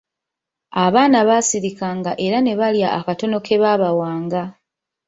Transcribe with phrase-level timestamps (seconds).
[0.85, 4.43] Abaana baasirikanga era ne balya akatono ke baabawanga.